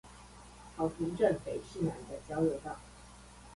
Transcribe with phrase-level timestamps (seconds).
[0.75, 2.75] 草屯鎮北勢湳的交流道